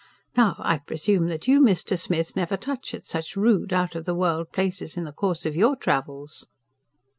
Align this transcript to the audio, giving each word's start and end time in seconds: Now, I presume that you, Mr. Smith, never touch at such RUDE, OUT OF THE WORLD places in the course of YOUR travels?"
Now, 0.35 0.55
I 0.57 0.79
presume 0.79 1.27
that 1.27 1.47
you, 1.47 1.61
Mr. 1.61 1.95
Smith, 1.95 2.35
never 2.35 2.57
touch 2.57 2.95
at 2.95 3.05
such 3.05 3.37
RUDE, 3.37 3.71
OUT 3.71 3.93
OF 3.93 4.05
THE 4.05 4.15
WORLD 4.15 4.51
places 4.51 4.97
in 4.97 5.03
the 5.03 5.11
course 5.11 5.45
of 5.45 5.55
YOUR 5.55 5.75
travels?" 5.75 6.47